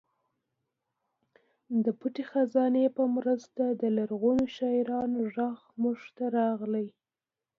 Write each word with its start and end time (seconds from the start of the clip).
د 1.83 1.85
پټې 1.99 2.23
خزانې 2.31 2.85
په 2.97 3.03
مرسته 3.15 3.63
د 3.81 3.83
لرغونو 3.97 4.43
شاعرانو 4.55 5.19
غږ 5.35 5.59
موږ 5.81 5.99
ته 6.15 6.25
راغلی. 6.37 6.87